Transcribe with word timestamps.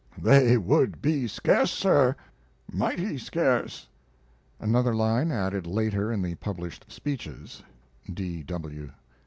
They 0.17 0.57
would 0.57 0.99
be 0.99 1.27
scarce, 1.27 1.69
sir. 1.69 2.15
(Mighty 2.71 3.19
scarce.) 3.19 3.87
[another 4.59 4.95
line 4.95 5.31
added 5.31 5.67
later 5.67 6.11
in 6.11 6.23
the 6.23 6.33
published 6.33 6.91
'Speeches'. 6.91 7.61